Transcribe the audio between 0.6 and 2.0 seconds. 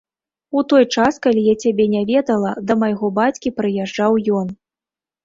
той час, калі я цябе